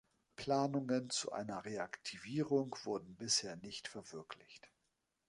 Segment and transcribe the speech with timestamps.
[0.35, 4.67] Planungen zu einer Reaktivierung wurden bisher nicht verwirklicht.